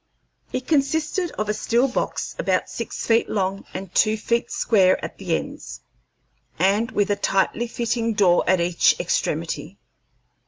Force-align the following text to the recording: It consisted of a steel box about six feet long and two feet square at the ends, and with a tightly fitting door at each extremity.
It 0.51 0.65
consisted 0.67 1.29
of 1.33 1.47
a 1.47 1.53
steel 1.53 1.87
box 1.87 2.35
about 2.39 2.71
six 2.71 3.05
feet 3.05 3.29
long 3.29 3.65
and 3.71 3.93
two 3.93 4.17
feet 4.17 4.49
square 4.49 4.97
at 5.05 5.19
the 5.19 5.35
ends, 5.35 5.81
and 6.57 6.89
with 6.89 7.11
a 7.11 7.15
tightly 7.15 7.67
fitting 7.67 8.15
door 8.15 8.43
at 8.47 8.59
each 8.59 8.99
extremity. 8.99 9.77